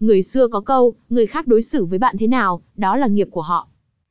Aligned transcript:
Người 0.00 0.22
xưa 0.22 0.48
có 0.48 0.60
câu, 0.60 0.94
người 1.10 1.26
khác 1.26 1.46
đối 1.46 1.62
xử 1.62 1.84
với 1.84 1.98
bạn 1.98 2.16
thế 2.18 2.26
nào, 2.26 2.62
đó 2.76 2.96
là 2.96 3.06
nghiệp 3.06 3.28
của 3.30 3.42
họ. 3.42 3.68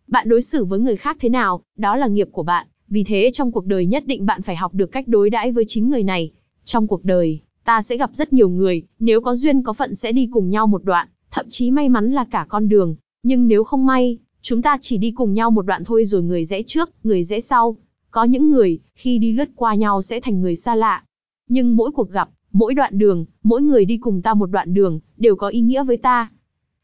Bạn 0.08 0.30
đối 0.30 0.42
xử 0.42 0.66
với 0.66 0.80
người 0.80 0.96
khác 0.96 1.18
thế 1.20 1.30
nào, 1.30 1.62
đó 1.78 1.98
là 1.98 2.08
nghiệp 2.08 2.30
của 2.32 2.44
bạn. 2.44 2.68
Vì 2.88 3.04
thế 3.04 3.30
trong 3.34 3.52
cuộc 3.52 3.66
đời 3.66 3.86
nhất 3.86 4.04
định 4.08 4.26
bạn 4.26 4.42
phải 4.42 4.56
học 4.56 4.74
được 4.74 4.92
cách 4.92 5.08
đối 5.08 5.30
đãi 5.30 5.52
với 5.52 5.66
chính 5.68 5.90
người 5.90 6.04
này. 6.04 6.32
Trong 6.66 6.88
cuộc 6.88 7.06
đời, 7.06 7.40
ta 7.66 7.82
sẽ 7.82 7.98
gặp 7.98 8.10
rất 8.14 8.34
nhiều 8.34 8.50
người, 8.50 8.84
nếu 9.00 9.22
có 9.22 9.36
duyên 9.36 9.64
có 9.64 9.74
phận 9.74 9.96
sẽ 9.96 10.12
đi 10.12 10.30
cùng 10.32 10.50
nhau 10.50 10.68
một 10.68 10.84
đoạn, 10.84 11.08
thậm 11.32 11.46
chí 11.50 11.72
may 11.72 11.90
mắn 11.90 12.12
là 12.12 12.26
cả 12.26 12.46
con 12.50 12.70
đường. 12.70 12.96
Nhưng 13.24 13.48
nếu 13.48 13.64
không 13.64 13.86
may, 13.86 14.18
chúng 14.42 14.62
ta 14.62 14.78
chỉ 14.82 14.98
đi 14.98 15.12
cùng 15.12 15.34
nhau 15.34 15.52
một 15.52 15.66
đoạn 15.66 15.84
thôi 15.84 16.06
rồi 16.06 16.24
người 16.24 16.46
rẽ 16.46 16.64
trước, 16.64 16.90
người 17.04 17.24
rẽ 17.24 17.40
sau. 17.40 17.78
Có 18.12 18.24
những 18.24 18.52
người, 18.52 18.80
khi 18.96 19.18
đi 19.18 19.32
lướt 19.32 19.50
qua 19.56 19.76
nhau 19.76 20.02
sẽ 20.02 20.20
thành 20.20 20.42
người 20.42 20.56
xa 20.56 20.76
lạ. 20.76 21.04
Nhưng 21.50 21.76
mỗi 21.76 21.92
cuộc 21.92 22.12
gặp, 22.12 22.30
mỗi 22.56 22.74
đoạn 22.74 22.98
đường, 22.98 23.26
mỗi 23.44 23.62
người 23.62 23.86
đi 23.86 23.98
cùng 23.98 24.22
ta 24.22 24.34
một 24.34 24.46
đoạn 24.46 24.74
đường, 24.74 25.00
đều 25.18 25.36
có 25.36 25.48
ý 25.48 25.62
nghĩa 25.62 25.84
với 25.84 25.98
ta. 25.98 26.32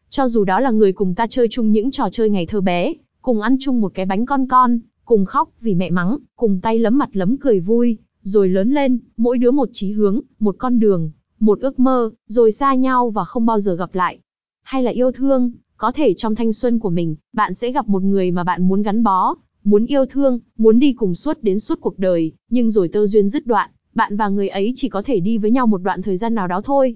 Cho 0.10 0.28
dù 0.28 0.44
đó 0.44 0.60
là 0.60 0.72
người 0.72 0.94
cùng 0.94 1.16
ta 1.16 1.28
chơi 1.28 1.48
chung 1.52 1.72
những 1.72 1.91
trò 1.91 2.09
chơi 2.12 2.30
ngày 2.30 2.45
thơ 2.45 2.62
bé, 2.62 2.94
cùng 3.22 3.41
ăn 3.41 3.58
chung 3.59 3.81
một 3.81 3.92
cái 3.94 4.05
bánh 4.05 4.26
con 4.26 4.48
con, 4.48 4.80
cùng 5.05 5.26
khóc 5.26 5.50
vì 5.62 5.76
mẹ 5.76 5.90
mắng, 5.90 6.18
cùng 6.36 6.59
tay 6.62 6.80
lấm 6.80 6.98
mặt 6.98 7.09
lấm 7.14 7.38
cười 7.38 7.59
vui, 7.59 7.98
rồi 8.22 8.50
lớn 8.50 8.72
lên, 8.73 9.00
mỗi 9.18 9.38
đứa 9.38 9.52
một 9.52 9.70
chí 9.73 9.92
hướng, 9.92 10.20
một 10.40 10.55
con 10.58 10.80
đường, 10.80 11.12
một 11.40 11.59
ước 11.59 11.80
mơ, 11.80 12.12
rồi 12.28 12.52
xa 12.52 12.73
nhau 12.76 13.09
và 13.09 13.26
không 13.26 13.45
bao 13.45 13.59
giờ 13.59 13.76
gặp 13.76 13.95
lại. 13.95 14.20
Hay 14.62 14.84
là 14.84 14.92
yêu 14.92 15.12
thương, 15.12 15.52
có 15.78 15.92
thể 15.92 16.14
trong 16.14 16.36
thanh 16.36 16.53
xuân 16.53 16.80
của 16.80 16.90
mình, 16.90 17.16
bạn 17.34 17.53
sẽ 17.53 17.72
gặp 17.72 17.90
một 17.90 18.03
người 18.03 18.31
mà 18.31 18.44
bạn 18.44 18.67
muốn 18.67 18.81
gắn 18.81 19.03
bó, 19.03 19.36
muốn 19.64 19.86
yêu 19.86 20.06
thương, 20.06 20.40
muốn 20.58 20.80
đi 20.80 20.94
cùng 20.94 21.16
suốt 21.16 21.38
đến 21.42 21.59
suốt 21.59 21.81
cuộc 21.81 22.00
đời, 22.00 22.31
nhưng 22.50 22.70
rồi 22.70 22.88
tơ 22.88 23.06
duyên 23.06 23.30
dứt 23.30 23.45
đoạn, 23.45 23.70
bạn 23.94 24.18
và 24.18 24.30
người 24.30 24.50
ấy 24.50 24.72
chỉ 24.76 24.90
có 24.90 25.02
thể 25.02 25.20
đi 25.20 25.38
với 25.38 25.52
nhau 25.52 25.68
một 25.68 25.77
đoạn 25.77 26.02
thời 26.02 26.18
gian 26.18 26.36
nào 26.36 26.48
đó 26.48 26.62
thôi. 26.62 26.95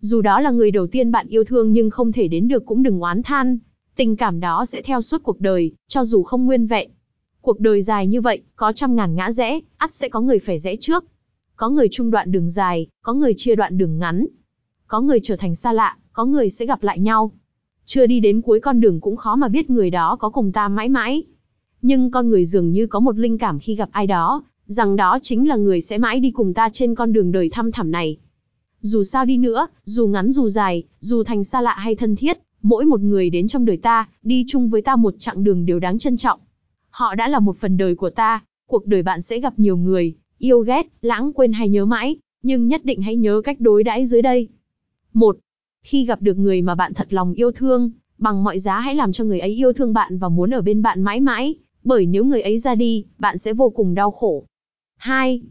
Dù 0.00 0.20
đó 0.20 0.40
là 0.40 0.50
người 0.50 0.70
đầu 0.70 0.86
tiên 0.86 1.10
bạn 1.10 1.26
yêu 1.28 1.44
thương 1.44 1.72
nhưng 1.72 1.90
không 1.90 2.12
thể 2.12 2.28
đến 2.28 2.48
được 2.48 2.66
cũng 2.66 2.82
đừng 2.82 3.00
oán 3.00 3.22
than, 3.22 3.58
tình 3.96 4.16
cảm 4.16 4.40
đó 4.40 4.64
sẽ 4.64 4.82
theo 4.82 5.00
suốt 5.00 5.22
cuộc 5.22 5.40
đời, 5.40 5.72
cho 5.88 6.04
dù 6.04 6.22
không 6.22 6.46
nguyên 6.46 6.66
vẹn. 6.66 6.90
Cuộc 7.40 7.60
đời 7.60 7.82
dài 7.82 8.06
như 8.06 8.20
vậy, 8.20 8.42
có 8.56 8.72
trăm 8.72 8.96
ngàn 8.96 9.14
ngã 9.14 9.32
rẽ, 9.32 9.60
ắt 9.76 9.92
sẽ 9.92 10.08
có 10.08 10.20
người 10.20 10.38
phải 10.38 10.58
rẽ 10.58 10.76
trước. 10.76 11.04
Có 11.56 11.68
người 11.68 11.88
chung 11.90 12.10
đoạn 12.10 12.32
đường 12.32 12.48
dài, 12.48 12.86
có 13.02 13.12
người 13.12 13.32
chia 13.36 13.54
đoạn 13.54 13.78
đường 13.78 13.98
ngắn. 13.98 14.26
Có 14.86 15.00
người 15.00 15.20
trở 15.22 15.36
thành 15.36 15.54
xa 15.54 15.72
lạ, 15.72 15.96
có 16.12 16.24
người 16.24 16.50
sẽ 16.50 16.66
gặp 16.66 16.82
lại 16.82 16.98
nhau. 16.98 17.32
Chưa 17.84 18.06
đi 18.06 18.20
đến 18.20 18.40
cuối 18.40 18.60
con 18.60 18.80
đường 18.80 19.00
cũng 19.00 19.16
khó 19.16 19.36
mà 19.36 19.48
biết 19.48 19.70
người 19.70 19.90
đó 19.90 20.16
có 20.20 20.30
cùng 20.30 20.52
ta 20.52 20.68
mãi 20.68 20.88
mãi. 20.88 21.22
Nhưng 21.82 22.10
con 22.10 22.28
người 22.28 22.44
dường 22.44 22.70
như 22.70 22.86
có 22.86 23.00
một 23.00 23.18
linh 23.18 23.38
cảm 23.38 23.58
khi 23.58 23.74
gặp 23.74 23.88
ai 23.92 24.06
đó, 24.06 24.42
rằng 24.72 24.96
đó 24.96 25.18
chính 25.22 25.48
là 25.48 25.56
người 25.56 25.80
sẽ 25.80 25.98
mãi 25.98 26.20
đi 26.20 26.30
cùng 26.30 26.54
ta 26.54 26.68
trên 26.72 26.94
con 26.94 27.12
đường 27.12 27.32
đời 27.32 27.48
thăm 27.52 27.72
thẳm 27.72 27.90
này. 27.90 28.16
Dù 28.80 29.02
sao 29.02 29.24
đi 29.24 29.36
nữa, 29.36 29.66
dù 29.84 30.06
ngắn 30.06 30.32
dù 30.32 30.48
dài, 30.48 30.84
dù 31.00 31.22
thành 31.24 31.44
xa 31.44 31.60
lạ 31.60 31.74
hay 31.78 31.94
thân 31.94 32.16
thiết, 32.16 32.38
mỗi 32.62 32.84
một 32.84 33.00
người 33.00 33.30
đến 33.30 33.48
trong 33.48 33.64
đời 33.64 33.76
ta, 33.76 34.08
đi 34.22 34.44
chung 34.48 34.70
với 34.70 34.82
ta 34.82 34.96
một 34.96 35.14
chặng 35.18 35.44
đường 35.44 35.66
đều 35.66 35.78
đáng 35.78 35.98
trân 35.98 36.16
trọng. 36.16 36.40
Họ 36.90 37.14
đã 37.14 37.28
là 37.28 37.40
một 37.40 37.56
phần 37.56 37.76
đời 37.76 37.94
của 37.94 38.10
ta, 38.10 38.44
cuộc 38.66 38.86
đời 38.86 39.02
bạn 39.02 39.22
sẽ 39.22 39.40
gặp 39.40 39.58
nhiều 39.58 39.76
người, 39.76 40.14
yêu 40.38 40.60
ghét, 40.60 40.86
lãng 41.02 41.32
quên 41.32 41.52
hay 41.52 41.68
nhớ 41.68 41.86
mãi, 41.86 42.16
nhưng 42.42 42.68
nhất 42.68 42.84
định 42.84 43.02
hãy 43.02 43.16
nhớ 43.16 43.40
cách 43.44 43.60
đối 43.60 43.84
đãi 43.84 44.06
dưới 44.06 44.22
đây. 44.22 44.48
Một, 45.12 45.36
Khi 45.82 46.04
gặp 46.04 46.22
được 46.22 46.38
người 46.38 46.62
mà 46.62 46.74
bạn 46.74 46.94
thật 46.94 47.12
lòng 47.12 47.34
yêu 47.34 47.52
thương, 47.52 47.90
bằng 48.18 48.44
mọi 48.44 48.58
giá 48.58 48.80
hãy 48.80 48.94
làm 48.94 49.12
cho 49.12 49.24
người 49.24 49.40
ấy 49.40 49.50
yêu 49.50 49.72
thương 49.72 49.92
bạn 49.92 50.18
và 50.18 50.28
muốn 50.28 50.54
ở 50.54 50.62
bên 50.62 50.82
bạn 50.82 51.02
mãi 51.02 51.20
mãi, 51.20 51.54
bởi 51.84 52.06
nếu 52.06 52.24
người 52.24 52.42
ấy 52.42 52.58
ra 52.58 52.74
đi, 52.74 53.04
bạn 53.18 53.38
sẽ 53.38 53.52
vô 53.52 53.70
cùng 53.70 53.94
đau 53.94 54.10
khổ. 54.10 54.44
2. 55.02 55.42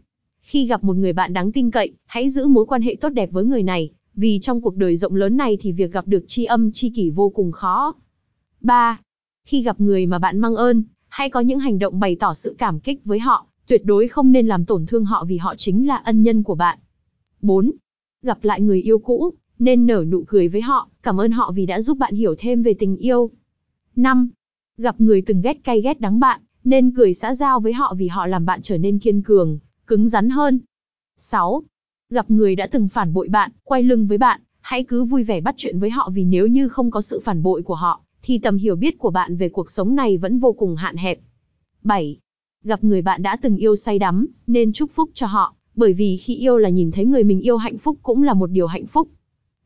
Khi 0.42 0.66
gặp 0.66 0.84
một 0.84 0.96
người 0.96 1.12
bạn 1.12 1.32
đáng 1.32 1.52
tin 1.52 1.70
cậy, 1.70 1.92
hãy 2.06 2.28
giữ 2.28 2.46
mối 2.46 2.66
quan 2.66 2.82
hệ 2.82 2.96
tốt 3.00 3.08
đẹp 3.08 3.32
với 3.32 3.44
người 3.44 3.62
này, 3.62 3.90
vì 4.14 4.38
trong 4.38 4.60
cuộc 4.60 4.76
đời 4.76 4.96
rộng 4.96 5.14
lớn 5.14 5.36
này 5.36 5.58
thì 5.60 5.72
việc 5.72 5.92
gặp 5.92 6.06
được 6.06 6.24
tri 6.26 6.44
âm 6.44 6.72
tri 6.72 6.90
kỷ 6.90 7.10
vô 7.10 7.28
cùng 7.28 7.52
khó. 7.52 7.94
3. 8.60 9.00
Khi 9.44 9.62
gặp 9.62 9.80
người 9.80 10.06
mà 10.06 10.18
bạn 10.18 10.38
mang 10.38 10.54
ơn, 10.54 10.82
hãy 11.08 11.30
có 11.30 11.40
những 11.40 11.58
hành 11.58 11.78
động 11.78 12.00
bày 12.00 12.16
tỏ 12.16 12.34
sự 12.34 12.54
cảm 12.58 12.80
kích 12.80 13.04
với 13.04 13.18
họ, 13.18 13.46
tuyệt 13.66 13.84
đối 13.84 14.08
không 14.08 14.32
nên 14.32 14.46
làm 14.46 14.64
tổn 14.64 14.86
thương 14.86 15.04
họ 15.04 15.24
vì 15.28 15.36
họ 15.36 15.54
chính 15.56 15.86
là 15.86 15.96
ân 15.96 16.22
nhân 16.22 16.42
của 16.42 16.54
bạn. 16.54 16.78
4. 17.42 17.72
Gặp 18.22 18.44
lại 18.44 18.60
người 18.60 18.82
yêu 18.82 18.98
cũ, 18.98 19.30
nên 19.58 19.86
nở 19.86 20.04
nụ 20.08 20.24
cười 20.26 20.48
với 20.48 20.60
họ, 20.60 20.88
cảm 21.02 21.20
ơn 21.20 21.32
họ 21.32 21.52
vì 21.54 21.66
đã 21.66 21.80
giúp 21.80 21.98
bạn 21.98 22.14
hiểu 22.14 22.34
thêm 22.38 22.62
về 22.62 22.74
tình 22.74 22.96
yêu. 22.96 23.30
5. 23.96 24.28
Gặp 24.78 25.00
người 25.00 25.22
từng 25.22 25.40
ghét 25.40 25.64
cay 25.64 25.80
ghét 25.80 26.00
đắng 26.00 26.20
bạn, 26.20 26.40
nên 26.64 26.90
cười 26.90 27.14
xã 27.14 27.34
giao 27.34 27.60
với 27.60 27.72
họ 27.72 27.94
vì 27.98 28.08
họ 28.08 28.26
làm 28.26 28.46
bạn 28.46 28.62
trở 28.62 28.78
nên 28.78 28.98
kiên 28.98 29.22
cường, 29.22 29.58
cứng 29.86 30.08
rắn 30.08 30.30
hơn. 30.30 30.60
6. 31.16 31.62
Gặp 32.10 32.30
người 32.30 32.56
đã 32.56 32.66
từng 32.66 32.88
phản 32.88 33.12
bội 33.12 33.28
bạn, 33.28 33.50
quay 33.64 33.82
lưng 33.82 34.06
với 34.06 34.18
bạn, 34.18 34.40
hãy 34.60 34.84
cứ 34.84 35.04
vui 35.04 35.24
vẻ 35.24 35.40
bắt 35.40 35.54
chuyện 35.58 35.78
với 35.78 35.90
họ 35.90 36.10
vì 36.14 36.24
nếu 36.24 36.46
như 36.46 36.68
không 36.68 36.90
có 36.90 37.00
sự 37.00 37.20
phản 37.20 37.42
bội 37.42 37.62
của 37.62 37.74
họ, 37.74 38.00
thì 38.22 38.38
tầm 38.38 38.56
hiểu 38.56 38.76
biết 38.76 38.98
của 38.98 39.10
bạn 39.10 39.36
về 39.36 39.48
cuộc 39.48 39.70
sống 39.70 39.94
này 39.94 40.18
vẫn 40.18 40.38
vô 40.38 40.52
cùng 40.52 40.76
hạn 40.76 40.96
hẹp. 40.96 41.18
7. 41.82 42.18
Gặp 42.64 42.84
người 42.84 43.02
bạn 43.02 43.22
đã 43.22 43.36
từng 43.36 43.56
yêu 43.56 43.76
say 43.76 43.98
đắm, 43.98 44.26
nên 44.46 44.72
chúc 44.72 44.90
phúc 44.90 45.10
cho 45.14 45.26
họ, 45.26 45.54
bởi 45.74 45.92
vì 45.92 46.16
khi 46.16 46.36
yêu 46.36 46.58
là 46.58 46.68
nhìn 46.68 46.90
thấy 46.90 47.04
người 47.04 47.24
mình 47.24 47.40
yêu 47.40 47.56
hạnh 47.56 47.78
phúc 47.78 47.98
cũng 48.02 48.22
là 48.22 48.34
một 48.34 48.46
điều 48.46 48.66
hạnh 48.66 48.86
phúc. 48.86 49.08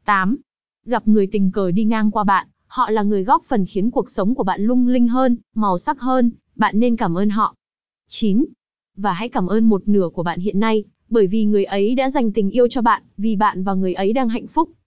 8. 0.05 0.37
Gặp 0.85 1.09
người 1.09 1.27
tình 1.27 1.51
cờ 1.53 1.71
đi 1.71 1.85
ngang 1.85 2.11
qua 2.11 2.25
bạn, 2.25 2.47
họ 2.67 2.91
là 2.91 3.03
người 3.03 3.25
góp 3.25 3.45
phần 3.45 3.67
khiến 3.67 3.91
cuộc 3.91 4.11
sống 4.11 4.35
của 4.35 4.43
bạn 4.43 4.61
lung 4.61 4.89
linh 4.89 5.09
hơn, 5.09 5.37
màu 5.55 5.79
sắc 5.79 6.01
hơn, 6.01 6.31
bạn 6.57 6.81
nên 6.81 6.97
cảm 6.97 7.19
ơn 7.19 7.31
họ. 7.31 7.55
9. 8.09 8.45
Và 8.97 9.13
hãy 9.13 9.29
cảm 9.29 9.47
ơn 9.47 9.69
một 9.69 9.89
nửa 9.89 10.09
của 10.09 10.23
bạn 10.23 10.41
hiện 10.41 10.61
nay, 10.61 10.85
bởi 11.09 11.27
vì 11.27 11.45
người 11.45 11.65
ấy 11.65 11.95
đã 11.95 12.11
dành 12.11 12.33
tình 12.33 12.51
yêu 12.51 12.69
cho 12.69 12.83
bạn, 12.83 13.03
vì 13.17 13.37
bạn 13.37 13.65
và 13.65 13.75
người 13.75 13.95
ấy 13.95 14.13
đang 14.13 14.29
hạnh 14.29 14.47
phúc. 14.47 14.71